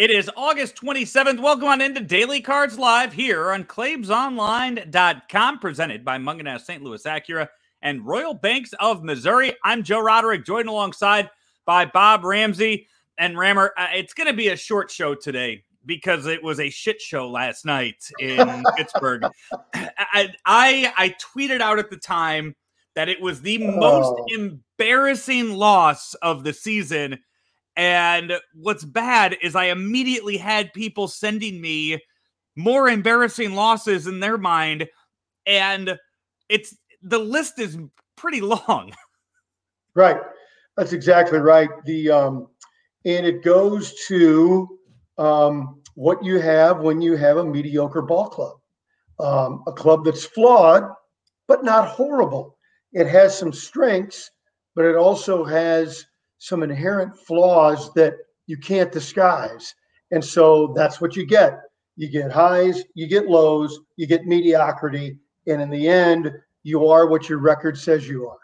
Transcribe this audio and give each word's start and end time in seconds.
It 0.00 0.10
is 0.10 0.30
August 0.34 0.76
27th. 0.76 1.40
Welcome 1.40 1.68
on 1.68 1.82
into 1.82 2.00
Daily 2.00 2.40
Cards 2.40 2.78
Live 2.78 3.12
here 3.12 3.50
on 3.50 3.64
ClaimsOnline.com, 3.64 5.58
presented 5.58 6.06
by 6.06 6.16
Mungenast 6.16 6.62
St. 6.62 6.82
Louis 6.82 7.02
Acura 7.02 7.48
and 7.82 8.06
Royal 8.06 8.32
Banks 8.32 8.72
of 8.80 9.04
Missouri. 9.04 9.52
I'm 9.62 9.82
Joe 9.82 10.00
Roderick, 10.00 10.46
joined 10.46 10.70
alongside 10.70 11.28
by 11.66 11.84
Bob 11.84 12.24
Ramsey 12.24 12.88
and 13.18 13.36
Rammer. 13.36 13.74
Uh, 13.76 13.88
it's 13.92 14.14
going 14.14 14.28
to 14.28 14.32
be 14.32 14.48
a 14.48 14.56
short 14.56 14.90
show 14.90 15.14
today 15.14 15.64
because 15.84 16.24
it 16.24 16.42
was 16.42 16.60
a 16.60 16.70
shit 16.70 16.98
show 16.98 17.28
last 17.28 17.66
night 17.66 18.02
in 18.18 18.64
Pittsburgh. 18.78 19.26
I, 19.74 20.32
I, 20.46 20.94
I 20.96 21.14
tweeted 21.36 21.60
out 21.60 21.78
at 21.78 21.90
the 21.90 21.98
time 21.98 22.56
that 22.94 23.10
it 23.10 23.20
was 23.20 23.42
the 23.42 23.58
most 23.58 24.14
oh. 24.18 24.24
embarrassing 24.30 25.52
loss 25.52 26.14
of 26.14 26.42
the 26.42 26.54
season 26.54 27.18
and 27.76 28.32
what's 28.54 28.84
bad 28.84 29.36
is 29.42 29.54
I 29.54 29.66
immediately 29.66 30.36
had 30.36 30.72
people 30.72 31.08
sending 31.08 31.60
me 31.60 32.00
more 32.56 32.88
embarrassing 32.88 33.54
losses 33.54 34.06
in 34.06 34.20
their 34.20 34.38
mind. 34.38 34.88
And 35.46 35.98
it's 36.48 36.76
the 37.02 37.18
list 37.18 37.58
is 37.58 37.78
pretty 38.16 38.40
long. 38.40 38.92
Right. 39.96 40.20
That's 40.76 40.92
exactly 40.92 41.40
right. 41.40 41.68
The 41.84 42.10
um 42.12 42.46
and 43.04 43.26
it 43.26 43.42
goes 43.42 43.92
to 44.06 44.78
um 45.18 45.82
what 45.96 46.24
you 46.24 46.38
have 46.38 46.78
when 46.78 47.02
you 47.02 47.16
have 47.16 47.38
a 47.38 47.44
mediocre 47.44 48.02
ball 48.02 48.28
club. 48.28 48.56
Um, 49.18 49.64
a 49.66 49.72
club 49.72 50.04
that's 50.04 50.24
flawed, 50.24 50.84
but 51.48 51.64
not 51.64 51.88
horrible. 51.88 52.56
It 52.92 53.08
has 53.08 53.36
some 53.36 53.52
strengths, 53.52 54.30
but 54.76 54.84
it 54.84 54.94
also 54.94 55.44
has 55.44 56.06
some 56.40 56.62
inherent 56.62 57.16
flaws 57.16 57.92
that 57.92 58.14
you 58.46 58.56
can't 58.56 58.90
disguise. 58.90 59.74
And 60.10 60.24
so 60.24 60.72
that's 60.74 61.00
what 61.00 61.14
you 61.14 61.24
get. 61.24 61.60
You 61.96 62.08
get 62.08 62.32
highs, 62.32 62.82
you 62.94 63.06
get 63.06 63.28
lows, 63.28 63.78
you 63.96 64.06
get 64.06 64.24
mediocrity. 64.24 65.18
And 65.46 65.60
in 65.60 65.70
the 65.70 65.86
end, 65.86 66.32
you 66.62 66.88
are 66.88 67.06
what 67.06 67.28
your 67.28 67.38
record 67.38 67.78
says 67.78 68.08
you 68.08 68.26
are. 68.26 68.38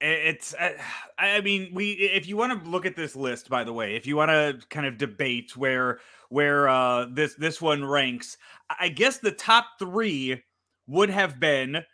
It's, 0.00 0.54
uh, 0.54 0.70
I 1.18 1.40
mean, 1.40 1.70
we, 1.74 1.92
if 1.92 2.28
you 2.28 2.36
want 2.36 2.64
to 2.64 2.70
look 2.70 2.86
at 2.86 2.96
this 2.96 3.14
list, 3.14 3.48
by 3.48 3.64
the 3.64 3.72
way, 3.72 3.96
if 3.96 4.06
you 4.06 4.16
want 4.16 4.30
to 4.30 4.58
kind 4.68 4.86
of 4.86 4.98
debate 4.98 5.56
where, 5.56 5.98
where 6.28 6.68
uh, 6.68 7.06
this, 7.12 7.34
this 7.34 7.60
one 7.60 7.84
ranks, 7.84 8.36
I 8.80 8.88
guess 8.88 9.18
the 9.18 9.32
top 9.32 9.66
three 9.78 10.42
would 10.86 11.10
have 11.10 11.40
been 11.40 11.84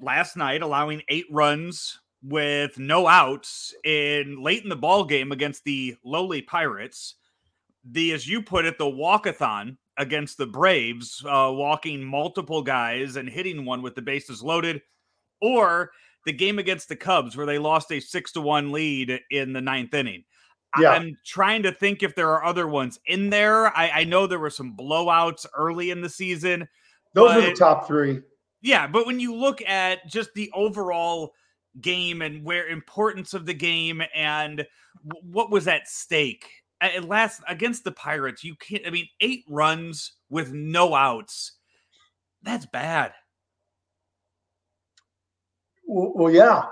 last 0.00 0.36
night, 0.36 0.62
allowing 0.62 1.02
eight 1.08 1.26
runs 1.30 2.00
with 2.26 2.78
no 2.78 3.06
outs 3.06 3.74
in 3.84 4.42
late 4.42 4.62
in 4.62 4.68
the 4.68 4.76
ball 4.76 5.04
game 5.04 5.32
against 5.32 5.64
the 5.64 5.96
lowly 6.04 6.42
Pirates. 6.42 7.14
The, 7.84 8.12
as 8.12 8.26
you 8.26 8.42
put 8.42 8.64
it, 8.64 8.78
the 8.78 8.84
walkathon 8.84 9.76
against 9.96 10.36
the 10.36 10.46
Braves, 10.46 11.24
uh, 11.24 11.50
walking 11.52 12.02
multiple 12.02 12.62
guys 12.62 13.16
and 13.16 13.28
hitting 13.28 13.64
one 13.64 13.80
with 13.80 13.94
the 13.94 14.02
bases 14.02 14.42
loaded, 14.42 14.82
or 15.40 15.92
the 16.24 16.32
game 16.32 16.58
against 16.58 16.88
the 16.88 16.96
Cubs 16.96 17.36
where 17.36 17.46
they 17.46 17.58
lost 17.58 17.92
a 17.92 18.00
six 18.00 18.32
to 18.32 18.40
one 18.40 18.72
lead 18.72 19.20
in 19.30 19.52
the 19.52 19.60
ninth 19.60 19.94
inning. 19.94 20.24
Yeah. 20.78 20.90
I'm 20.90 21.16
trying 21.24 21.62
to 21.62 21.72
think 21.72 22.02
if 22.02 22.14
there 22.14 22.30
are 22.30 22.44
other 22.44 22.66
ones 22.66 22.98
in 23.06 23.30
there. 23.30 23.74
I, 23.76 23.90
I 23.94 24.04
know 24.04 24.26
there 24.26 24.40
were 24.40 24.50
some 24.50 24.76
blowouts 24.76 25.46
early 25.56 25.90
in 25.90 26.00
the 26.00 26.08
season. 26.08 26.68
Those 27.14 27.30
but, 27.30 27.38
are 27.38 27.50
the 27.50 27.56
top 27.56 27.86
three. 27.86 28.20
Yeah, 28.60 28.86
but 28.86 29.06
when 29.06 29.20
you 29.20 29.34
look 29.34 29.62
at 29.62 30.06
just 30.08 30.34
the 30.34 30.50
overall 30.52 31.32
game 31.80 32.22
and 32.22 32.44
where 32.44 32.68
importance 32.68 33.34
of 33.34 33.46
the 33.46 33.54
game 33.54 34.02
and 34.14 34.66
what 35.22 35.50
was 35.50 35.68
at 35.68 35.88
stake. 35.88 36.48
At 36.80 37.04
last 37.04 37.40
against 37.48 37.84
the 37.84 37.92
pirates 37.92 38.44
you 38.44 38.54
can't 38.54 38.86
i 38.86 38.90
mean 38.90 39.08
eight 39.22 39.44
runs 39.48 40.12
with 40.28 40.52
no 40.52 40.94
outs 40.94 41.52
that's 42.46 42.64
bad. 42.64 43.12
Well, 45.86 46.12
well 46.14 46.32
yeah. 46.32 46.64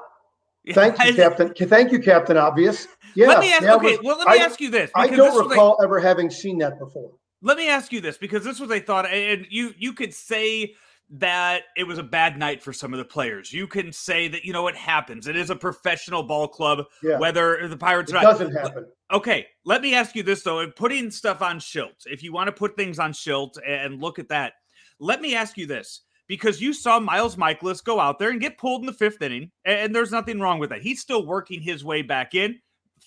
Thank 0.73 1.05
you 1.05 1.15
captain 1.15 1.53
thank 1.53 1.93
you 1.93 1.99
captain 1.99 2.39
obvious. 2.39 2.89
Yeah 3.15 3.29
let 3.29 3.41
me 3.41 3.53
ask, 3.53 3.65
okay 3.65 3.97
was, 3.97 4.01
well 4.03 4.19
let 4.19 4.29
me 4.29 4.41
I, 4.41 4.45
ask 4.45 4.61
you 4.61 4.71
this 4.71 4.91
i 4.97 5.07
don't 5.07 5.49
recall 5.49 5.79
ever 5.85 6.01
having 6.01 6.31
seen 6.31 6.57
that 6.59 6.79
before. 6.79 7.13
Let 7.43 7.59
me 7.59 7.69
ask 7.69 7.93
you 7.93 8.01
this 8.01 8.17
because 8.17 8.45
this 8.45 8.59
was 8.59 8.71
a 8.71 8.81
thought 8.81 9.05
and 9.07 9.47
you 9.51 9.75
you 9.77 9.93
could 9.93 10.15
say 10.15 10.75
that 11.11 11.63
it 11.77 11.85
was 11.85 11.99
a 11.99 12.03
bad 12.03 12.39
night 12.39 12.63
for 12.63 12.73
some 12.73 12.93
of 12.93 12.99
the 12.99 13.05
players. 13.05 13.53
You 13.53 13.67
can 13.67 13.93
say 13.93 14.29
that 14.29 14.45
you 14.45 14.53
know 14.53 14.69
it 14.69 14.77
happens. 14.77 15.27
It 15.27 15.37
is 15.37 15.51
a 15.51 15.57
professional 15.57 16.23
ball 16.23 16.49
club. 16.49 16.85
Yeah. 17.03 17.19
Whether 17.19 17.69
the 17.69 17.77
Pirates 17.77 18.11
it 18.11 18.15
doesn't 18.15 18.55
happen. 18.55 18.87
Okay, 19.13 19.47
let 19.65 19.83
me 19.83 19.95
ask 19.95 20.15
you 20.15 20.23
this 20.23 20.43
though: 20.43 20.67
putting 20.71 21.11
stuff 21.11 21.43
on 21.43 21.59
Shildt, 21.59 22.07
if 22.07 22.23
you 22.23 22.33
want 22.33 22.49
to 22.49 22.53
put 22.53 22.77
things 22.77 22.99
on 22.99 23.13
Shildt 23.13 23.57
and 23.67 24.01
look 24.01 24.19
at 24.19 24.29
that, 24.29 24.55
let 24.99 25.21
me 25.21 25.35
ask 25.35 25.57
you 25.57 25.67
this: 25.67 26.03
because 26.27 26.61
you 26.61 26.73
saw 26.73 26.99
Miles 26.99 27.37
Mikolas 27.37 27.85
go 27.85 28.01
out 28.01 28.19
there 28.19 28.31
and 28.31 28.41
get 28.41 28.59
pulled 28.59 28.83
in 28.83 28.87
the 28.87 28.93
fifth 28.93 29.21
inning, 29.23 29.51
and 29.65 29.95
there's 29.95 30.11
nothing 30.11 30.41
wrong 30.41 30.59
with 30.59 30.71
that. 30.71 30.83
He's 30.83 31.01
still 31.01 31.27
working 31.27 31.61
his 31.61 31.85
way 31.85 32.03
back 32.03 32.35
in 32.35 32.59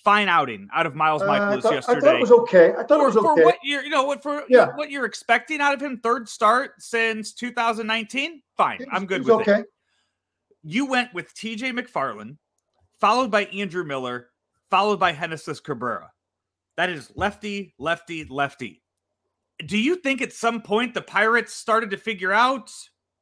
fine 0.04 0.28
outing 0.28 0.68
out 0.72 0.86
of 0.86 0.94
Miles 0.94 1.22
Mikolas 1.22 1.64
uh, 1.64 1.70
yesterday. 1.70 1.98
I 1.98 2.00
thought 2.00 2.14
it 2.16 2.20
was 2.20 2.30
okay. 2.30 2.70
I 2.72 2.82
thought 2.82 2.88
for, 2.88 3.02
it 3.02 3.06
was 3.06 3.16
okay. 3.16 3.26
For 3.26 3.44
what 3.44 3.56
you're, 3.62 3.82
you 3.82 3.90
know, 3.90 4.04
what 4.04 4.22
for 4.22 4.44
yeah. 4.48 4.68
what 4.74 4.90
you're 4.90 5.04
expecting 5.04 5.60
out 5.60 5.74
of 5.74 5.82
him, 5.82 5.98
third 5.98 6.28
start 6.28 6.72
since 6.78 7.32
2019. 7.32 8.42
Fine, 8.56 8.86
I'm 8.92 9.06
good 9.06 9.22
with 9.22 9.30
okay. 9.40 9.60
it. 9.60 9.66
You 10.62 10.86
went 10.86 11.14
with 11.14 11.32
T.J. 11.34 11.72
McFarland, 11.72 12.36
followed 13.00 13.30
by 13.30 13.44
Andrew 13.46 13.84
Miller, 13.84 14.28
followed 14.70 14.98
by 14.98 15.12
Genesis 15.12 15.60
Cabrera. 15.60 16.10
That 16.76 16.90
is 16.90 17.10
lefty, 17.14 17.74
lefty, 17.78 18.24
lefty. 18.28 18.82
Do 19.66 19.76
you 19.78 19.96
think 19.96 20.22
at 20.22 20.32
some 20.32 20.62
point 20.62 20.94
the 20.94 21.02
Pirates 21.02 21.54
started 21.54 21.90
to 21.90 21.96
figure 21.96 22.32
out, 22.32 22.70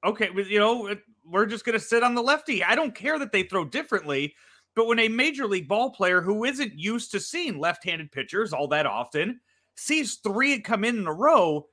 okay, 0.05 0.29
you 0.35 0.59
know, 0.59 0.95
we're 1.25 1.47
just 1.47 1.65
going 1.65 1.79
to 1.79 1.85
sit 1.85 2.03
on 2.03 2.15
the 2.15 2.23
lefty? 2.23 2.63
I 2.63 2.75
don't 2.75 2.95
care 2.95 3.19
that 3.19 3.33
they 3.33 3.45
throw 3.45 3.65
differently 3.65 4.35
but 4.77 4.87
when 4.87 5.01
a 5.01 5.09
major 5.09 5.47
league 5.47 5.67
ball 5.67 5.91
player 5.91 6.21
who 6.21 6.45
isn't 6.45 6.79
used 6.79 7.11
to 7.11 7.19
seeing 7.19 7.59
left 7.59 7.83
handed 7.83 8.13
pitchers 8.13 8.53
all 8.53 8.69
that 8.69 8.87
often 8.87 9.41
sees 9.75 10.17
three 10.17 10.61
come 10.61 10.85
in 10.85 10.99
in 10.99 11.07
a 11.07 11.13
row, 11.13 11.67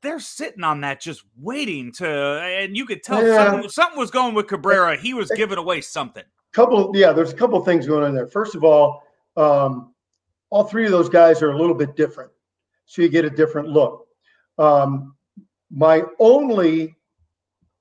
they're 0.00 0.20
sitting 0.20 0.64
on 0.64 0.80
that 0.80 1.00
just 1.00 1.24
waiting 1.36 1.92
to, 1.92 2.08
and 2.08 2.76
you 2.76 2.86
could 2.86 3.02
tell 3.02 3.24
yeah. 3.24 3.50
something, 3.50 3.68
something, 3.68 3.98
was 3.98 4.10
going 4.10 4.34
with 4.34 4.46
Cabrera. 4.46 4.96
He 4.96 5.12
was 5.12 5.30
giving 5.36 5.58
away 5.58 5.80
something. 5.80 6.24
Couple, 6.52 6.92
yeah, 6.94 7.12
there's 7.12 7.32
a 7.32 7.36
couple 7.36 7.62
things 7.64 7.86
going 7.86 8.04
on 8.04 8.14
there. 8.14 8.26
First 8.26 8.54
of 8.54 8.64
all, 8.64 9.02
um, 9.36 9.92
all 10.50 10.64
three 10.64 10.84
of 10.84 10.92
those 10.92 11.08
guys 11.08 11.42
are 11.42 11.50
a 11.50 11.58
little 11.58 11.74
bit 11.74 11.96
different, 11.96 12.30
so 12.86 13.02
you 13.02 13.08
get 13.08 13.24
a 13.24 13.30
different 13.30 13.68
look. 13.68 14.06
Um, 14.58 15.16
my 15.70 16.02
only, 16.18 16.94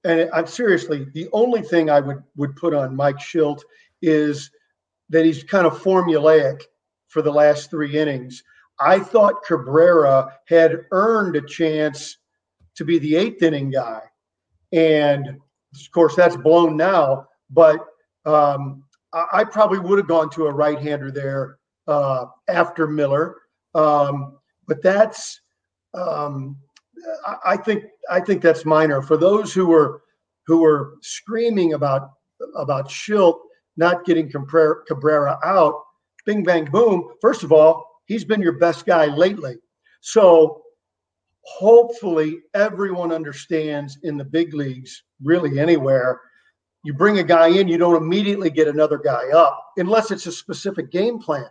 and 0.04 0.30
I'm 0.34 0.48
seriously, 0.48 1.06
the 1.14 1.28
only 1.34 1.62
thing 1.62 1.90
I 1.90 2.00
would 2.00 2.24
would 2.36 2.56
put 2.56 2.74
on 2.74 2.96
Mike 2.96 3.18
Shildt 3.18 3.62
is 4.02 4.50
that 5.10 5.26
he's 5.26 5.44
kind 5.44 5.68
of 5.68 5.82
formulaic 5.82 6.62
for 7.08 7.22
the 7.22 7.32
last 7.32 7.70
three 7.70 7.98
innings. 7.98 8.44
I 8.80 9.00
thought 9.00 9.44
Cabrera 9.46 10.34
had 10.48 10.86
earned 10.92 11.36
a 11.36 11.42
chance 11.42 12.18
to 12.76 12.86
be 12.86 12.98
the 13.00 13.16
eighth 13.16 13.44
inning 13.44 13.70
guy. 13.70 14.02
And 14.72 15.28
of 15.28 15.92
course, 15.94 16.16
that's 16.16 16.38
blown 16.38 16.78
now. 16.78 17.28
But 17.50 17.86
um, 18.26 18.84
I, 19.14 19.44
probably 19.44 19.80
would 19.80 20.00
have 20.00 20.08
gone 20.08 20.30
to 20.32 20.48
a 20.48 20.54
right 20.54 20.80
hander 20.80 21.12
there 21.12 21.58
uh, 21.88 22.26
after 22.48 22.88
Miller. 22.88 23.36
Um, 23.76 24.38
but 24.68 24.82
that's, 24.82 25.42
um, 25.94 26.58
I, 27.46 27.58
think, 27.58 27.84
I 28.10 28.22
think 28.22 28.42
that's 28.42 28.66
minor 28.66 29.02
for 29.02 29.18
those 29.18 29.54
who 29.54 29.68
were 29.68 30.02
who 30.48 30.62
were 30.62 30.96
screaming 31.02 31.74
about 31.74 32.12
about 32.56 32.90
Shildt 32.90 33.40
not 33.78 34.06
getting 34.06 34.30
Cabrera 34.30 35.40
out, 35.44 35.76
bing, 36.26 36.44
bang, 36.44 36.66
boom. 36.66 37.10
First 37.22 37.44
of 37.44 37.52
all, 37.52 37.86
he's 38.06 38.26
been 38.26 38.42
your 38.42 38.58
best 38.60 38.86
guy 38.86 39.06
lately. 39.06 39.56
So 40.02 40.62
hopefully 41.44 42.40
everyone 42.54 43.12
understands 43.12 43.98
in 44.04 44.18
the 44.18 44.26
big 44.26 44.54
leagues, 44.54 45.04
really 45.24 45.60
anywhere, 45.60 46.22
you 46.84 46.94
bring 46.94 47.20
a 47.20 47.24
guy 47.24 47.48
in, 47.48 47.68
you 47.68 47.78
don't 47.78 48.02
immediately 48.02 48.50
get 48.50 48.68
another 48.68 48.98
guy 48.98 49.30
up 49.30 49.64
unless 49.78 50.12
it's 50.12 50.26
a 50.26 50.32
specific 50.32 50.92
game 50.92 51.20
plan. 51.20 51.48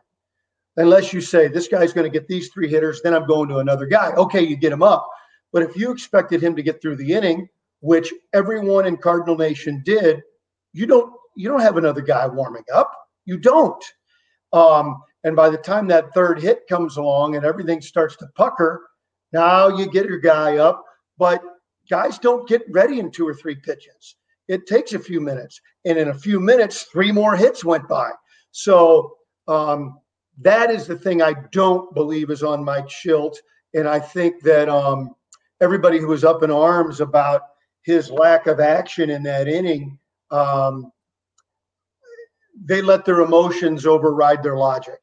Unless 0.77 1.13
you 1.13 1.21
say, 1.21 1.49
this 1.49 1.69
guy's 1.69 1.93
going 1.93 2.11
to 2.11 2.19
get 2.19 2.29
these 2.29 2.49
three 2.49 2.69
hitters, 2.69 3.01
then 3.03 3.15
I'm 3.15 3.27
going 3.27 3.49
to 3.49 3.59
another 3.59 3.87
guy. 3.87 4.13
Okay, 4.13 4.43
you 4.43 4.57
get 4.57 4.73
him 4.73 4.83
up. 4.83 5.09
But 5.53 5.63
if 5.63 5.77
you 5.77 5.91
expected 5.91 6.43
him 6.43 6.55
to 6.57 6.63
get 6.63 6.81
through 6.81 6.97
the 6.97 7.13
inning, 7.13 7.49
which 7.81 8.13
everyone 8.33 8.87
in 8.87 8.97
Cardinal 8.97 9.37
Nation 9.37 9.83
did, 9.85 10.23
you 10.73 10.87
don't 10.87 11.13
you 11.37 11.49
don't 11.49 11.61
have 11.61 11.77
another 11.77 12.01
guy 12.03 12.27
warming 12.27 12.65
up. 12.75 12.93
You 13.25 13.39
don't. 13.39 13.85
Um, 14.53 15.01
and 15.25 15.37
by 15.37 15.51
the 15.51 15.59
time 15.59 15.87
that 15.89 16.13
third 16.15 16.41
hit 16.41 16.67
comes 16.69 16.97
along 16.97 17.37
and 17.37 17.45
everything 17.45 17.81
starts 17.81 18.17
to 18.17 18.27
pucker, 18.35 18.89
now 19.33 19.69
you 19.69 19.91
get 19.91 20.07
your 20.07 20.19
guy 20.19 20.57
up. 20.57 20.85
But 21.19 21.43
guys 21.89 22.19
don't 22.19 22.49
get 22.49 22.63
ready 22.71 22.99
in 22.99 23.11
two 23.11 23.29
or 23.29 23.35
three 23.35 23.55
pitches. 23.55 24.17
It 24.49 24.67
takes 24.67 24.93
a 24.93 24.99
few 24.99 25.21
minutes. 25.21 25.61
And 25.85 25.99
in 25.99 26.09
a 26.09 26.19
few 26.19 26.41
minutes, 26.41 26.85
three 26.85 27.13
more 27.13 27.37
hits 27.37 27.65
went 27.65 27.87
by. 27.89 28.11
So 28.51 29.17
um, 29.47 30.01
That 30.39 30.71
is 30.71 30.87
the 30.87 30.97
thing 30.97 31.21
I 31.23 31.35
don't 31.53 31.95
believe 31.95 32.31
is 32.31 32.43
on 32.43 32.65
Mike 32.65 32.89
Shildt. 32.89 33.37
And 33.75 33.87
I 33.87 34.01
think 34.01 34.43
that 34.43 34.69
um, 34.69 35.15
everybody 35.61 35.99
who 35.99 36.09
was 36.09 36.25
up 36.25 36.43
in 36.43 36.51
arms 36.51 37.01
about 37.01 37.43
his 37.83 38.11
lack 38.11 38.47
of 38.47 38.59
action 38.59 39.11
in 39.11 39.23
that 39.25 39.47
inning, 39.49 39.99
um, 40.31 40.91
they 42.63 42.83
let 42.83 43.05
their 43.05 43.21
emotions 43.21 43.87
override 43.87 44.43
their 44.43 44.57
logic. 44.57 45.01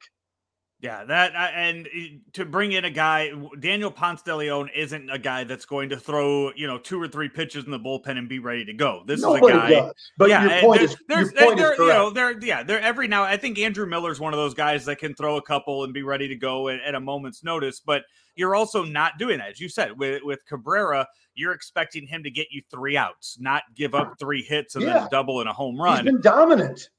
Yeah, 0.79 1.05
that 1.05 1.33
and 1.55 1.87
to 2.33 2.45
bring 2.45 2.71
in 2.71 2.85
a 2.85 2.91
guy, 2.91 3.31
Daniel 3.59 3.89
Ponce 3.89 4.21
de 4.21 4.35
Leon 4.35 4.69
isn't 4.75 5.09
a 5.09 5.17
guy 5.17 5.43
that's 5.43 5.65
going 5.65 5.89
to 5.89 5.97
throw 5.97 6.51
you 6.55 6.67
know 6.67 6.77
two 6.77 7.01
or 7.01 7.07
three 7.07 7.29
pitches 7.29 7.65
in 7.65 7.71
the 7.71 7.79
bullpen 7.79 8.15
and 8.15 8.29
be 8.29 8.37
ready 8.37 8.63
to 8.65 8.73
go. 8.73 9.01
This 9.07 9.21
Nobody 9.21 9.47
is 9.47 9.51
a 9.53 9.57
guy. 9.57 9.69
Does. 9.71 9.93
But 10.19 10.29
yeah, 10.29 10.43
your 10.43 10.61
point 10.61 10.81
is, 10.81 10.95
there's, 11.07 11.31
your 11.31 11.45
point 11.45 11.57
there, 11.57 11.73
is 11.73 11.79
you 11.79 11.87
know, 11.87 12.11
there, 12.11 12.39
yeah, 12.39 12.61
there 12.61 12.79
every 12.79 13.07
now. 13.07 13.23
I 13.23 13.37
think 13.37 13.57
Andrew 13.57 13.87
Miller's 13.87 14.19
one 14.19 14.33
of 14.33 14.37
those 14.37 14.53
guys 14.53 14.85
that 14.85 14.99
can 14.99 15.15
throw 15.15 15.37
a 15.37 15.41
couple 15.41 15.83
and 15.83 15.95
be 15.95 16.03
ready 16.03 16.27
to 16.27 16.35
go 16.35 16.69
at, 16.69 16.79
at 16.81 16.93
a 16.93 16.99
moment's 16.99 17.43
notice. 17.43 17.79
But 17.79 18.03
you're 18.35 18.53
also 18.53 18.83
not 18.83 19.17
doing 19.17 19.39
that, 19.39 19.49
as 19.49 19.59
you 19.59 19.69
said 19.69 19.97
with 19.97 20.21
with 20.23 20.45
Cabrera. 20.45 21.07
You're 21.33 21.53
expecting 21.53 22.05
him 22.05 22.23
to 22.23 22.31
get 22.31 22.47
you 22.51 22.61
three 22.69 22.97
outs, 22.97 23.37
not 23.39 23.63
give 23.75 23.95
up 23.95 24.15
three 24.19 24.43
hits 24.43 24.75
and 24.75 24.83
yeah. 24.83 24.99
then 24.99 25.07
double 25.11 25.41
in 25.41 25.47
a 25.47 25.53
home 25.53 25.79
run. 25.79 26.05
He's 26.05 26.13
been 26.13 26.21
dominant 26.21 26.89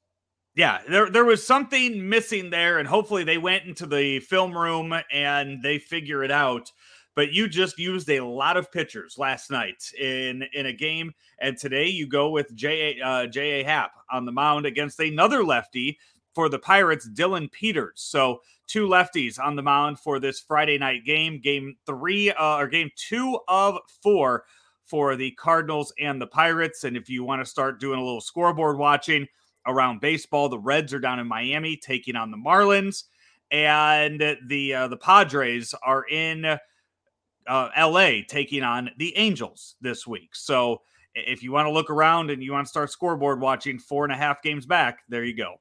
yeah, 0.55 0.79
there 0.89 1.09
there 1.09 1.25
was 1.25 1.45
something 1.45 2.09
missing 2.09 2.49
there, 2.49 2.79
and 2.79 2.87
hopefully 2.87 3.23
they 3.23 3.37
went 3.37 3.65
into 3.65 3.85
the 3.85 4.19
film 4.19 4.57
room 4.57 4.93
and 5.11 5.61
they 5.63 5.79
figure 5.79 6.23
it 6.23 6.31
out. 6.31 6.71
But 7.15 7.33
you 7.33 7.49
just 7.49 7.77
used 7.77 8.09
a 8.09 8.21
lot 8.21 8.55
of 8.55 8.71
pitchers 8.71 9.17
last 9.17 9.51
night 9.51 9.83
in 9.99 10.43
in 10.53 10.65
a 10.67 10.73
game, 10.73 11.13
and 11.39 11.57
today 11.57 11.87
you 11.87 12.07
go 12.07 12.29
with 12.29 12.53
J 12.55 12.99
uh, 13.01 13.27
J 13.27 13.61
A 13.61 13.63
Happ 13.63 13.91
on 14.11 14.25
the 14.25 14.31
mound 14.31 14.65
against 14.65 14.99
another 14.99 15.43
lefty 15.43 15.97
for 16.33 16.49
the 16.49 16.59
Pirates, 16.59 17.09
Dylan 17.09 17.51
Peters. 17.51 18.01
So 18.01 18.39
two 18.67 18.87
lefties 18.87 19.39
on 19.39 19.55
the 19.55 19.63
mound 19.63 19.99
for 19.99 20.19
this 20.19 20.39
Friday 20.39 20.77
night 20.77 21.03
game, 21.03 21.41
game 21.41 21.75
three 21.85 22.31
uh, 22.31 22.57
or 22.57 22.67
game 22.67 22.89
two 22.95 23.39
of 23.47 23.79
four 24.01 24.45
for 24.85 25.15
the 25.15 25.31
Cardinals 25.31 25.91
and 25.99 26.21
the 26.21 26.27
Pirates. 26.27 26.83
And 26.83 26.95
if 26.95 27.09
you 27.09 27.23
want 27.23 27.41
to 27.41 27.49
start 27.49 27.79
doing 27.79 27.99
a 27.99 28.03
little 28.03 28.21
scoreboard 28.21 28.77
watching 28.77 29.27
around 29.65 30.01
baseball. 30.01 30.49
The 30.49 30.59
Reds 30.59 30.93
are 30.93 30.99
down 30.99 31.19
in 31.19 31.27
Miami 31.27 31.77
taking 31.77 32.15
on 32.15 32.31
the 32.31 32.37
Marlins, 32.37 33.03
and 33.51 34.37
the 34.47 34.73
uh, 34.73 34.87
the 34.87 34.97
Padres 34.97 35.73
are 35.83 36.05
in 36.07 36.45
uh, 36.45 37.69
L.A. 37.75 38.23
taking 38.23 38.63
on 38.63 38.91
the 38.97 39.15
Angels 39.17 39.75
this 39.81 40.05
week. 40.05 40.35
So 40.35 40.81
if 41.15 41.41
you 41.43 41.51
want 41.51 41.65
to 41.67 41.71
look 41.71 41.89
around 41.89 42.29
and 42.29 42.43
you 42.43 42.51
want 42.51 42.65
to 42.65 42.69
start 42.69 42.91
scoreboard 42.91 43.41
watching 43.41 43.79
four 43.79 44.03
and 44.03 44.13
a 44.13 44.17
half 44.17 44.41
games 44.41 44.65
back, 44.65 44.99
there 45.09 45.23
you 45.23 45.35
go. 45.35 45.55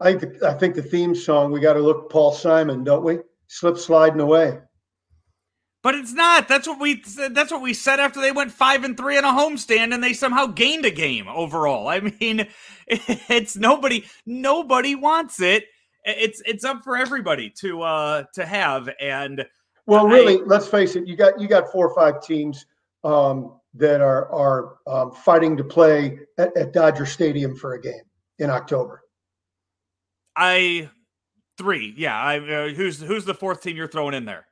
I 0.00 0.14
think 0.14 0.38
the, 0.38 0.48
I 0.48 0.54
think 0.54 0.74
the 0.74 0.82
theme 0.82 1.14
song 1.14 1.52
we 1.52 1.60
got 1.60 1.74
to 1.74 1.80
look 1.80 2.10
Paul 2.10 2.32
Simon, 2.32 2.84
don't 2.84 3.04
we? 3.04 3.18
Slip 3.48 3.78
sliding 3.78 4.20
away. 4.20 4.58
But 5.82 5.96
it's 5.96 6.12
not. 6.12 6.46
That's 6.46 6.68
what 6.68 6.80
we. 6.80 7.02
That's 7.30 7.50
what 7.50 7.60
we 7.60 7.74
said 7.74 7.98
after 7.98 8.20
they 8.20 8.30
went 8.30 8.52
five 8.52 8.84
and 8.84 8.96
three 8.96 9.18
in 9.18 9.24
a 9.24 9.28
homestand, 9.28 9.92
and 9.92 10.02
they 10.02 10.12
somehow 10.12 10.46
gained 10.46 10.84
a 10.84 10.90
game 10.90 11.26
overall. 11.28 11.88
I 11.88 12.00
mean, 12.20 12.46
it's 12.86 13.56
nobody. 13.56 14.04
Nobody 14.24 14.94
wants 14.94 15.40
it. 15.40 15.64
It's 16.04 16.40
it's 16.46 16.64
up 16.64 16.84
for 16.84 16.96
everybody 16.96 17.50
to 17.60 17.82
uh 17.82 18.24
to 18.34 18.46
have. 18.46 18.90
And 19.00 19.44
well, 19.86 20.06
really, 20.06 20.36
I, 20.36 20.44
let's 20.46 20.68
face 20.68 20.94
it. 20.94 21.06
You 21.06 21.16
got 21.16 21.40
you 21.40 21.48
got 21.48 21.72
four 21.72 21.88
or 21.88 21.94
five 21.94 22.22
teams 22.22 22.64
um, 23.02 23.58
that 23.74 24.00
are 24.00 24.30
are 24.32 24.76
um, 24.86 25.12
fighting 25.12 25.56
to 25.56 25.64
play 25.64 26.18
at, 26.38 26.56
at 26.56 26.72
Dodger 26.72 27.06
Stadium 27.06 27.56
for 27.56 27.74
a 27.74 27.80
game 27.80 28.02
in 28.38 28.50
October. 28.50 29.02
I 30.36 30.90
three. 31.58 31.94
Yeah. 31.96 32.18
I 32.18 32.38
uh, 32.38 32.68
who's 32.68 33.00
who's 33.00 33.24
the 33.24 33.34
fourth 33.34 33.62
team 33.62 33.76
you're 33.76 33.88
throwing 33.88 34.14
in 34.14 34.24
there? 34.24 34.46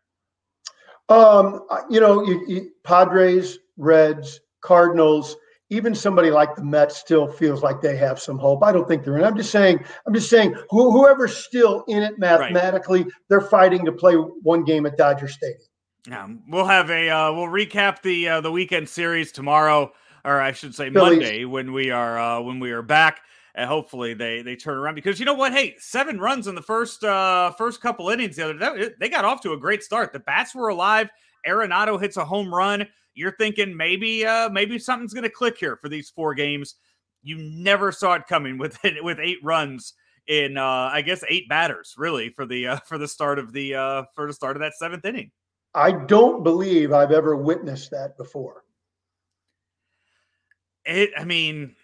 Um, 1.10 1.66
you 1.90 2.00
know, 2.00 2.24
you, 2.24 2.44
you, 2.46 2.70
Padres, 2.84 3.58
Reds, 3.76 4.40
Cardinals, 4.60 5.36
even 5.70 5.94
somebody 5.94 6.30
like 6.30 6.54
the 6.56 6.64
Mets 6.64 6.96
still 6.96 7.30
feels 7.30 7.62
like 7.62 7.80
they 7.80 7.96
have 7.96 8.18
some 8.20 8.38
hope. 8.38 8.62
I 8.62 8.72
don't 8.72 8.88
think 8.88 9.04
they're 9.04 9.18
in. 9.18 9.24
I'm 9.24 9.36
just 9.36 9.50
saying. 9.50 9.84
I'm 10.06 10.14
just 10.14 10.28
saying. 10.28 10.54
Who, 10.70 10.90
whoever's 10.90 11.36
still 11.36 11.84
in 11.88 12.02
it 12.02 12.18
mathematically, 12.18 13.04
right. 13.04 13.12
they're 13.28 13.40
fighting 13.40 13.84
to 13.84 13.92
play 13.92 14.14
one 14.14 14.64
game 14.64 14.86
at 14.86 14.96
Dodger 14.96 15.28
Stadium. 15.28 15.60
Yeah, 16.08 16.28
we'll 16.48 16.66
have 16.66 16.90
a 16.90 17.10
uh, 17.10 17.32
we'll 17.32 17.46
recap 17.46 18.02
the 18.02 18.28
uh, 18.28 18.40
the 18.40 18.50
weekend 18.50 18.88
series 18.88 19.32
tomorrow, 19.32 19.92
or 20.24 20.40
I 20.40 20.52
should 20.52 20.74
say 20.74 20.90
Phillies. 20.90 21.18
Monday 21.18 21.44
when 21.44 21.72
we 21.72 21.90
are 21.90 22.18
uh, 22.18 22.40
when 22.40 22.58
we 22.58 22.70
are 22.72 22.82
back 22.82 23.20
and 23.55 23.69
hopefully 23.69 24.14
they 24.14 24.43
they 24.43 24.56
turn 24.56 24.79
around 24.79 24.94
because 24.94 25.19
you 25.19 25.26
know 25.26 25.35
what? 25.35 25.52
Hey, 25.52 25.75
seven 25.79 26.19
runs 26.19 26.47
in 26.47 26.55
the 26.55 26.62
first 26.62 27.05
uh 27.05 27.52
first 27.52 27.81
couple 27.81 28.11
innings 28.11 28.37
the 28.37 28.44
other 28.44 28.58
day. 28.58 28.91
They 28.99 29.08
got 29.08 29.25
off 29.25 29.41
to 29.43 29.52
a 29.52 29.58
great 29.58 29.82
start. 29.82 30.12
The 30.12 30.20
bats 30.20 30.55
were 30.55 30.69
alive. 30.69 31.08
Arenado 31.47 32.00
hits 32.00 32.17
a 32.17 32.25
home 32.25 32.55
run. 32.55 32.87
You're 33.14 33.37
thinking 33.37 33.76
maybe 33.76 34.25
uh 34.26 34.49
maybe 34.50 34.79
something's 34.79 35.14
gonna 35.14 35.31
click 35.31 35.58
here 35.58 35.76
for 35.76 35.88
these 35.88 36.11
four 36.11 36.35
games. 36.35 36.76
You 37.23 37.38
never 37.38 37.93
saw 37.93 38.14
it 38.14 38.26
coming 38.29 38.58
with 38.58 38.79
with 39.02 39.19
eight 39.20 39.38
runs 39.43 39.94
in 40.26 40.56
uh 40.56 40.91
I 40.93 41.03
guess 41.03 41.25
eight 41.29 41.49
batters 41.49 41.94
really 41.99 42.31
for 42.31 42.46
the 42.46 42.69
uh, 42.69 42.76
for 42.87 42.99
the 42.99 43.08
start 43.08 43.38
of 43.38 43.53
the 43.53 43.75
uh 43.75 44.05
for 44.14 44.26
the 44.26 44.32
start 44.32 44.56
of 44.56 44.61
that 44.61 44.75
seventh 44.79 45.05
inning. 45.05 45.31
I 45.75 45.93
don't 45.93 46.43
believe 46.43 46.93
I've 46.93 47.12
ever 47.12 47.37
witnessed 47.37 47.91
that 47.93 48.17
before. 48.17 48.64
It 50.85 51.11
I 51.17 51.25
mean 51.25 51.75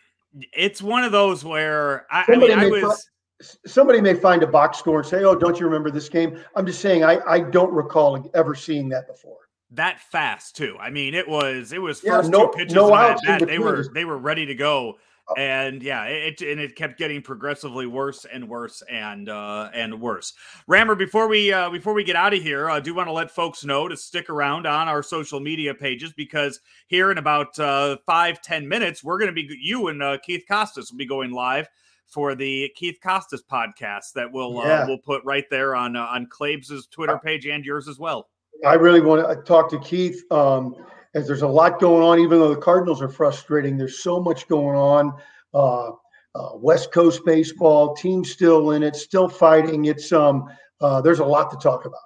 it's 0.53 0.83
one 0.83 1.05
of 1.05 1.13
those 1.13 1.45
where 1.45 2.07
I, 2.11 2.25
I 2.29 2.37
mean, 2.37 2.53
I 2.53 2.69
was. 2.69 2.83
Fi- 2.83 3.59
somebody 3.67 4.01
may 4.01 4.15
find 4.15 4.43
a 4.43 4.47
box 4.47 4.79
score 4.79 5.01
and 5.01 5.09
say, 5.09 5.25
"Oh, 5.25 5.35
don't 5.35 5.59
you 5.59 5.67
remember 5.67 5.91
this 5.91 6.09
game?" 6.09 6.41
I'm 6.55 6.67
just 6.67 6.81
saying, 6.81 7.05
I 7.05 7.19
I 7.27 7.41
don't 7.41 7.73
recall 7.73 8.31
ever 8.35 8.55
seeing 8.55 8.89
that 8.91 9.07
before. 9.07 9.39
That 9.73 10.01
fast 10.01 10.57
too. 10.57 10.77
I 10.81 10.91
mean, 10.91 11.15
it 11.15 11.29
was 11.29 11.73
it 11.73 11.83
was 11.83 12.01
first 12.01 12.31
yeah, 12.31 12.31
no, 12.31 12.47
two 12.47 12.57
pitches 12.57 12.75
no 12.75 12.95
outs 12.95 13.23
They 13.27 13.59
were 13.59 13.87
they 13.93 14.05
were 14.05 14.19
ready 14.19 14.47
to 14.47 14.55
go 14.55 14.99
and 15.37 15.83
yeah, 15.83 16.05
it 16.05 16.41
and 16.41 16.61
it 16.61 16.77
kept 16.77 16.99
getting 16.99 17.21
progressively 17.21 17.87
worse 17.87 18.25
and 18.31 18.49
worse 18.49 18.83
and 18.91 19.29
uh, 19.29 19.71
and 19.75 20.01
worse. 20.01 20.33
Rammer, 20.67 20.95
before 20.95 21.29
we 21.29 21.53
uh, 21.53 21.71
before 21.71 21.95
we 21.95 22.05
get 22.05 22.17
out 22.17 22.35
of 22.35 22.43
here, 22.43 22.71
I 22.71 22.81
do 22.81 22.95
want 22.95 23.09
to 23.09 23.13
let 23.13 23.31
folks 23.31 23.65
know 23.65 23.89
to 23.89 23.97
stick 23.97 24.31
around 24.31 24.67
on 24.67 24.89
our 24.89 25.03
social 25.03 25.41
media 25.41 25.75
pages 25.75 26.13
because 26.13 26.61
here 26.87 27.11
in 27.11 27.19
about 27.19 27.59
uh, 27.59 27.97
five 28.07 28.41
ten 28.43 28.69
minutes, 28.69 29.03
we're 29.03 29.19
going 29.19 29.35
to 29.35 29.35
be 29.35 29.49
you 29.61 29.89
and 29.89 30.03
uh, 30.03 30.19
Keith 30.23 30.45
Costas 30.49 30.91
will 30.91 30.99
be 30.99 31.07
going 31.07 31.33
live 31.33 31.69
for 32.07 32.35
the 32.35 32.71
Keith 32.77 32.99
Costas 33.03 33.43
podcast 33.43 34.13
that 34.15 34.31
we'll 34.31 34.61
uh, 34.61 34.65
yeah. 34.67 34.83
uh, 34.83 34.87
we'll 34.87 34.99
put 34.99 35.25
right 35.25 35.45
there 35.51 35.75
on 35.75 35.97
uh, 35.97 36.07
on 36.07 36.27
Claibs's 36.31 36.87
Twitter 36.87 37.19
page 37.19 37.47
and 37.47 37.65
yours 37.65 37.89
as 37.89 37.99
well. 37.99 38.29
I 38.65 38.75
really 38.75 39.01
want 39.01 39.29
to 39.29 39.43
talk 39.45 39.69
to 39.71 39.79
Keith. 39.81 40.23
Um, 40.31 40.77
as 41.17 41.27
there's 41.27 41.43
a 41.43 41.49
lot 41.49 41.81
going 41.81 42.03
on, 42.03 42.19
even 42.21 42.39
though 42.39 42.55
the 42.55 42.61
Cardinals 42.61 43.01
are 43.01 43.09
frustrating, 43.09 43.79
there's 43.79 44.03
so 44.03 44.21
much 44.21 44.47
going 44.49 44.77
on. 44.77 45.15
Uh, 45.55 45.93
uh, 46.35 46.51
West 46.57 46.93
Coast 46.93 47.23
baseball 47.25 47.95
team 47.95 48.23
still 48.23 48.73
in 48.73 48.83
it, 48.83 48.95
still 48.95 49.27
fighting. 49.27 49.87
It's 49.87 50.13
um, 50.13 50.45
uh, 50.83 51.01
there's 51.01 51.21
a 51.21 51.25
lot 51.25 51.51
to 51.51 51.57
talk 51.57 51.87
about. 51.87 51.99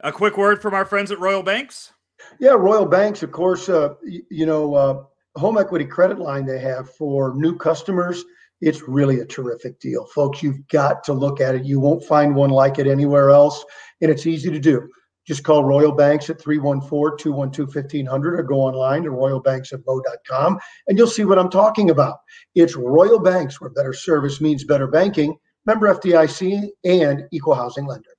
A 0.00 0.10
quick 0.10 0.36
word 0.36 0.60
from 0.60 0.74
our 0.74 0.84
friends 0.84 1.12
at 1.12 1.20
Royal 1.20 1.44
Banks. 1.44 1.92
Yeah, 2.40 2.50
Royal 2.50 2.86
Banks, 2.86 3.22
of 3.22 3.30
course. 3.30 3.68
Uh, 3.68 3.94
you 4.02 4.46
know, 4.46 4.74
uh, 4.74 5.04
home 5.38 5.56
equity 5.56 5.84
credit 5.84 6.18
line 6.18 6.44
they 6.44 6.58
have 6.58 6.92
for 6.96 7.34
new 7.36 7.56
customers. 7.56 8.24
It's 8.60 8.82
really 8.88 9.20
a 9.20 9.24
terrific 9.24 9.78
deal, 9.78 10.06
folks. 10.06 10.42
You've 10.42 10.66
got 10.66 11.04
to 11.04 11.12
look 11.12 11.40
at 11.40 11.54
it. 11.54 11.64
You 11.64 11.78
won't 11.78 12.02
find 12.02 12.34
one 12.34 12.50
like 12.50 12.80
it 12.80 12.88
anywhere 12.88 13.30
else, 13.30 13.64
and 14.00 14.10
it's 14.10 14.26
easy 14.26 14.50
to 14.50 14.58
do. 14.58 14.88
Just 15.26 15.42
call 15.42 15.64
Royal 15.64 15.92
Banks 15.92 16.28
at 16.28 16.40
314 16.40 17.16
212 17.18 17.74
1500 17.74 18.40
or 18.40 18.42
go 18.42 18.60
online 18.60 19.04
to 19.04 19.10
royalbanksofmo.com 19.10 20.58
and 20.88 20.98
you'll 20.98 21.06
see 21.06 21.24
what 21.24 21.38
I'm 21.38 21.50
talking 21.50 21.90
about. 21.90 22.18
It's 22.54 22.76
Royal 22.76 23.18
Banks 23.18 23.60
where 23.60 23.70
better 23.70 23.92
service 23.92 24.40
means 24.40 24.64
better 24.64 24.86
banking. 24.86 25.36
Member 25.66 25.94
FDIC 25.94 26.68
and 26.84 27.24
equal 27.32 27.54
housing 27.54 27.86
lender. 27.86 28.10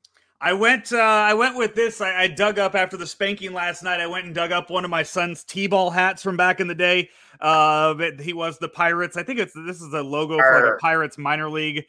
I 0.42 0.54
went. 0.54 0.92
Uh, 0.92 0.98
I 0.98 1.34
went 1.34 1.56
with 1.56 1.76
this. 1.76 2.02
I, 2.02 2.24
I, 2.24 2.28
dug 2.28 2.60
up 2.60 2.76
after 2.76 2.98
the 2.98 3.08
spanking 3.08 3.54
last 3.54 3.84
night. 3.84 4.00
I 4.00 4.08
went 4.08 4.26
and 4.26 4.36
dug 4.36 4.52
up 4.52 4.70
one 4.70 4.84
of 4.84 4.92
my 4.92 5.02
son's 5.02 5.44
t-ball 5.44 5.90
hats 5.90 6.22
from 6.22 6.38
back 6.38 6.60
in 6.60 6.68
the 6.68 6.76
day. 6.76 7.10
Uh, 7.40 7.96
he 8.20 8.34
was 8.34 8.60
the 8.60 8.68
Pirates. 8.68 9.18
I 9.18 9.24
think 9.24 9.40
it's 9.40 9.54
this 9.54 9.82
is 9.82 9.94
a 9.94 10.02
logo 10.02 10.38
for 10.38 10.62
the 10.62 10.78
Pirates 10.82 11.18
minor 11.18 11.50
league 11.50 11.86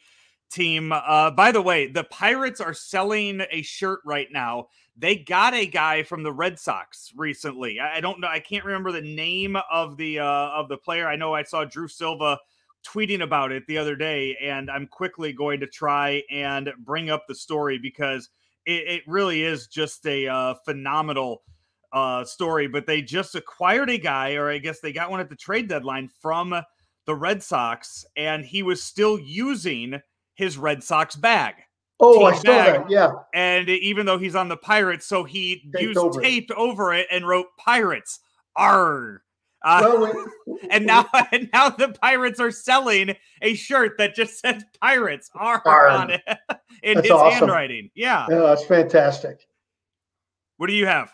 team. 0.51 0.91
Uh, 0.91 1.31
by 1.31 1.51
the 1.51 1.61
way, 1.61 1.87
the 1.87 2.03
Pirates 2.05 2.61
are 2.61 2.73
selling 2.73 3.41
a 3.51 3.61
shirt 3.61 3.99
right 4.05 4.27
now 4.31 4.67
they 4.97 5.15
got 5.15 5.53
a 5.53 5.67
guy 5.67 6.01
from 6.03 6.23
the 6.23 6.33
Red 6.33 6.59
Sox 6.59 7.13
recently. 7.15 7.79
I, 7.79 8.01
don't 8.01 8.19
know. 8.19 8.27
I 8.27 8.39
can't 8.39 8.65
remember 8.65 8.91
the 8.91 9.01
name 9.01 9.55
of 9.71 9.95
the 9.95 10.19
uh, 10.19 10.25
of 10.25 10.69
the 10.69 10.77
player. 10.77 11.07
I 11.07 11.15
know 11.15 11.35
I 11.35 11.43
saw 11.43 11.65
Drew 11.65 11.87
Silva 11.87 12.39
tweeting 12.85 13.21
about 13.21 13.51
it 13.51 13.67
the 13.67 13.77
other 13.77 13.95
day, 13.95 14.35
and 14.41 14.71
I'm 14.71 14.87
quickly 14.87 15.33
going 15.33 15.59
to 15.59 15.67
try 15.67 16.23
and 16.31 16.71
bring 16.79 17.11
up 17.11 17.25
the 17.27 17.35
story 17.35 17.77
because 17.77 18.29
it, 18.65 18.87
it 18.87 19.03
really 19.07 19.43
is 19.43 19.67
just 19.67 20.05
a 20.07 20.27
uh, 20.27 20.55
phenomenal 20.65 21.43
uh, 21.93 22.23
story. 22.23 22.67
But 22.67 22.87
they 22.87 23.03
just 23.03 23.35
acquired 23.35 23.91
a 23.91 23.99
guy, 23.99 24.33
or 24.33 24.49
I 24.49 24.57
guess 24.57 24.79
they 24.79 24.93
got 24.93 25.11
one 25.11 25.19
at 25.19 25.29
the 25.29 25.35
trade 25.35 25.67
deadline 25.67 26.09
from 26.21 26.59
the 27.05 27.15
Red 27.15 27.43
Sox, 27.43 28.03
and 28.15 28.43
he 28.43 28.63
was 28.63 28.83
still 28.83 29.19
using 29.19 30.01
his 30.37 30.57
Red 30.57 30.83
Sox 30.83 31.15
bag. 31.15 31.55
Oh, 31.99 32.23
I 32.25 32.35
saw 32.35 32.43
that. 32.43 32.89
Yeah. 32.89 33.11
And 33.33 33.67
even 33.69 34.05
though 34.05 34.19
he's 34.19 34.35
on 34.35 34.47
the 34.47 34.57
Pirates, 34.57 35.05
so 35.05 35.23
he 35.23 35.63
taped 35.73 35.81
used 35.81 35.97
over 35.97 36.21
taped 36.21 36.51
it. 36.51 36.57
over 36.57 36.93
it 36.93 37.07
and 37.11 37.27
wrote 37.27 37.47
Pirates. 37.57 38.19
R. 38.55 39.23
Uh, 39.63 39.81
well, 39.83 40.25
and 40.69 40.85
now 40.85 41.07
and 41.31 41.49
now 41.51 41.69
the 41.69 41.89
Pirates 41.89 42.39
are 42.39 42.51
selling 42.51 43.15
a 43.41 43.55
shirt 43.55 43.97
that 43.97 44.15
just 44.15 44.39
says 44.39 44.63
Pirates 44.79 45.29
R 45.35 45.87
on 45.89 46.11
it 46.11 46.21
in 46.83 46.95
that's 46.95 47.07
his 47.07 47.11
awesome. 47.11 47.39
handwriting. 47.39 47.89
Yeah. 47.95 48.27
Yeah, 48.29 48.39
that's 48.39 48.65
fantastic. 48.65 49.47
What 50.57 50.67
do 50.67 50.73
you 50.73 50.85
have? 50.85 51.11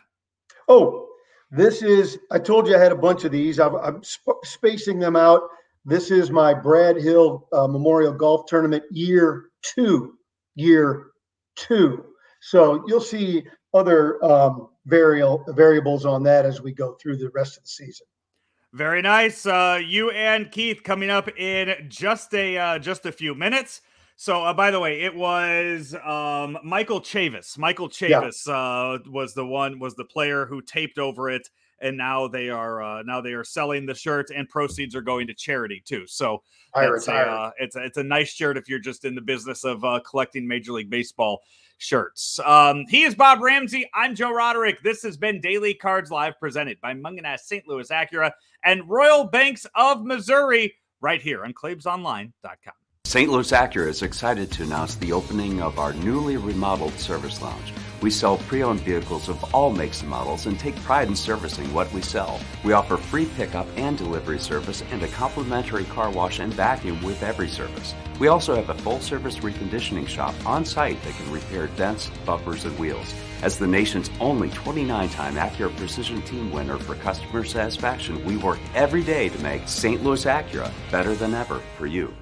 Oh, 0.68 1.08
this 1.52 1.82
is, 1.82 2.18
I 2.32 2.40
told 2.40 2.68
you 2.68 2.76
I 2.76 2.80
had 2.80 2.92
a 2.92 2.98
bunch 2.98 3.26
of 3.26 3.32
these. 3.32 3.60
I'm, 3.60 3.76
I'm 3.76 4.04
sp- 4.04 4.44
spacing 4.44 5.00
them 5.00 5.16
out. 5.16 5.44
This 5.86 6.12
is 6.12 6.32
my 6.32 6.54
Brad 6.54 6.96
Hill 6.98 7.48
uh, 7.52 7.68
Memorial 7.68 8.14
Golf 8.14 8.46
Tournament 8.48 8.84
year 8.92 9.50
two 9.62 10.18
year 10.56 11.08
two. 11.56 12.06
So 12.42 12.84
you'll 12.88 13.02
see 13.02 13.44
other 13.74 14.24
um, 14.24 14.70
variable 14.86 15.44
variables 15.50 16.06
on 16.06 16.24
that 16.24 16.46
as 16.46 16.62
we 16.62 16.74
go 16.74 16.94
through 17.02 17.18
the 17.18 17.30
rest 17.30 17.58
of 17.58 17.64
the 17.64 17.70
season. 17.70 18.08
Very 18.74 19.02
nice. 19.02 19.46
Uh, 19.46 19.80
you 19.86 20.10
and 20.12 20.52
Keith 20.52 20.82
coming 20.84 21.10
up 21.10 21.30
in 21.38 21.76
just 21.90 22.34
a 22.34 22.58
uh, 22.58 22.80
just 22.80 23.06
a 23.06 23.12
few 23.12 23.36
minutes. 23.36 23.82
So, 24.16 24.44
uh, 24.44 24.54
by 24.54 24.72
the 24.72 24.80
way, 24.80 25.02
it 25.02 25.16
was 25.16 25.96
um, 26.04 26.58
Michael 26.64 27.02
Chavis. 27.02 27.58
Michael 27.58 27.90
Chavis 27.90 28.48
yeah. 28.48 28.54
uh, 28.54 29.00
was 29.08 29.34
the 29.34 29.46
one 29.46 29.80
was 29.80 29.96
the 29.96 30.06
player 30.06 30.46
who 30.46 30.62
taped 30.62 30.98
over 30.98 31.30
it, 31.30 31.50
and 31.84 31.98
now 31.98 32.28
they 32.28 32.50
are 32.50 32.82
uh, 32.82 33.04
now 33.04 33.22
they 33.22 33.34
are 33.34 33.44
selling 33.44 33.86
the 33.86 33.94
shirt, 33.94 34.32
and 34.36 34.50
proceeds 34.50 34.96
are 34.96 35.02
going 35.02 35.28
to 35.28 35.34
charity 35.34 35.84
too. 35.86 36.08
So 36.08 36.42
it's 36.76 37.08
a, 37.08 37.14
uh, 37.14 37.52
it's 37.60 37.76
a, 37.76 37.84
it's 37.84 37.98
a 37.98 38.04
nice 38.04 38.30
shirt 38.30 38.58
if 38.58 38.68
you're 38.68 38.80
just 38.80 39.06
in 39.06 39.14
the 39.14 39.22
business 39.22 39.64
of 39.64 39.84
uh, 39.84 40.00
collecting 40.10 40.48
Major 40.48 40.72
League 40.72 40.90
Baseball 40.90 41.42
shirts. 41.78 42.40
Um, 42.40 42.86
he 42.88 43.04
is 43.04 43.14
Bob 43.14 43.42
Ramsey. 43.42 43.90
I'm 43.94 44.16
Joe 44.16 44.34
Roderick. 44.34 44.82
This 44.84 45.04
has 45.04 45.18
been 45.18 45.42
Daily 45.42 45.74
Cards 45.74 46.10
Live 46.10 46.40
presented 46.40 46.80
by 46.82 46.94
Mungenast 46.94 47.42
St. 47.42 47.68
Louis 47.68 47.90
Acura 47.90 48.32
and 48.64 48.90
Royal 48.90 49.26
Banks 49.26 49.68
of 49.76 50.04
Missouri 50.04 50.74
right 51.02 51.22
here 51.22 51.44
on 51.44 51.54
ClaibsOnline.com. 51.54 52.74
St. 53.06 53.30
Louis 53.30 53.52
Acura 53.52 53.88
is 53.88 54.02
excited 54.02 54.50
to 54.54 54.64
announce 54.64 54.96
the 54.96 55.12
opening 55.12 55.62
of 55.62 55.78
our 55.78 55.94
newly 55.94 56.38
remodeled 56.38 56.98
service 56.98 57.42
lounge. 57.42 57.74
We 58.04 58.10
sell 58.10 58.38
pre 58.38 58.64
owned 58.64 58.82
vehicles 58.82 59.30
of 59.30 59.42
all 59.56 59.72
makes 59.72 60.02
and 60.02 60.10
models 60.10 60.46
and 60.46 60.60
take 60.60 60.76
pride 60.82 61.08
in 61.08 61.16
servicing 61.16 61.74
what 61.74 61.90
we 61.94 62.02
sell. 62.02 62.38
We 62.66 62.74
offer 62.74 62.98
free 62.98 63.28
pickup 63.38 63.66
and 63.78 63.98
delivery 63.98 64.40
service 64.40 64.84
and 64.92 65.02
a 65.04 65.08
complimentary 65.08 65.86
car 65.86 66.12
wash 66.12 66.40
and 66.40 66.54
vacuum 66.54 67.02
with 67.02 67.24
every 67.24 67.48
service. 67.48 67.96
We 68.20 68.28
also 68.28 68.56
have 68.56 68.70
a 68.70 68.74
full 68.82 69.00
service 69.00 69.38
reconditioning 69.38 70.06
shop 70.06 70.36
on 70.46 70.66
site 70.66 71.02
that 71.02 71.16
can 71.16 71.32
repair 71.32 71.68
dents, 71.68 72.12
bumpers, 72.26 72.66
and 72.66 72.78
wheels. 72.78 73.14
As 73.42 73.58
the 73.58 73.68
nation's 73.68 74.12
only 74.20 74.50
29 74.50 75.08
time 75.08 75.36
Acura 75.36 75.74
Precision 75.78 76.22
Team 76.24 76.52
winner 76.52 76.78
for 76.78 76.96
customer 76.96 77.46
satisfaction, 77.46 78.22
we 78.26 78.36
work 78.36 78.60
every 78.76 79.04
day 79.04 79.30
to 79.30 79.40
make 79.42 79.70
St. 79.70 80.04
Louis 80.04 80.26
Acura 80.26 80.70
better 80.92 81.16
than 81.16 81.34
ever 81.34 81.62
for 81.78 81.88
you. 81.88 82.14